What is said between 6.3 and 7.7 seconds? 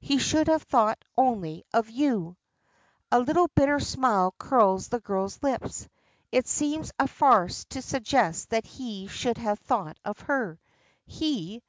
it seems a farce